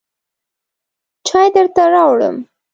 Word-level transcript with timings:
چای 1.27 1.47
درته 1.55 1.83
راوړم. 1.93 2.37